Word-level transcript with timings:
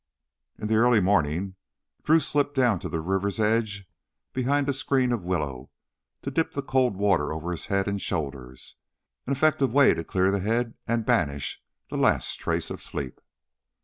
In 0.57 0.65
the 0.67 0.77
early 0.77 0.99
morning 0.99 1.57
Drew 2.01 2.19
slipped 2.19 2.55
down 2.55 2.79
to 2.79 2.89
the 2.89 2.99
river's 2.99 3.39
edge 3.39 3.85
behind 4.33 4.67
a 4.67 4.73
screen 4.73 5.11
of 5.11 5.21
willow 5.21 5.69
to 6.23 6.31
dip 6.31 6.53
the 6.53 6.63
cold 6.63 6.95
water 6.97 7.31
over 7.31 7.51
his 7.51 7.67
head 7.67 7.87
and 7.87 8.01
shoulders 8.01 8.77
an 9.27 9.33
effective 9.33 9.71
way 9.71 9.93
to 9.93 10.03
clear 10.03 10.31
the 10.31 10.39
head 10.39 10.73
and 10.87 11.05
banish 11.05 11.61
the 11.91 11.97
last 11.97 12.39
trace 12.39 12.71
of 12.71 12.81
sleep. 12.81 13.21